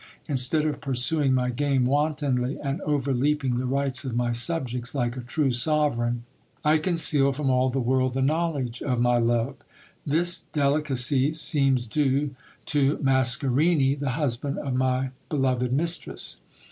Instead 0.27 0.65
of 0.65 0.81
pursuing 0.81 1.31
my 1.31 1.51
game 1.51 1.85
wantonly, 1.85 2.57
and 2.59 2.81
overleaping 2.81 3.57
the 3.59 3.67
rights 3.67 4.03
of 4.03 4.15
my 4.15 4.31
subjects 4.31 4.95
like 4.95 5.15
a 5.15 5.21
true 5.21 5.51
sovereign, 5.51 6.23
I 6.65 6.79
conceal 6.79 7.33
from 7.33 7.51
all 7.51 7.69
the 7.69 7.79
world 7.79 8.15
the 8.15 8.23
knowledge 8.23 8.81
of 8.81 8.99
my 8.99 9.19
love. 9.19 9.57
This 10.03 10.43
198 10.53 10.53
GIL 10.53 10.53
BLAS. 10.53 10.53
delicacy 10.53 11.33
seems 11.33 11.85
due 11.85 12.35
to 12.65 12.97
Mascarini, 12.97 13.93
the 13.93 14.09
husband 14.17 14.57
of 14.57 14.73
my 14.73 15.11
beloved 15.29 15.71
mistress. 15.71 16.37